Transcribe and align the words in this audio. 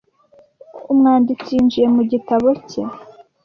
Umwanditsi 0.91 1.49
yinjiye 1.55 1.87
mu 1.95 2.03
gitabo 2.11 2.47
cye. 2.69 2.81